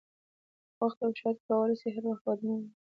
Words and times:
وخت 0.81 0.99
او 1.03 1.11
شرایط 1.19 1.39
کولای 1.47 1.75
شي 1.81 1.87
هر 1.95 2.03
وخت 2.07 2.23
بدلون 2.27 2.51
ومومي. 2.59 2.69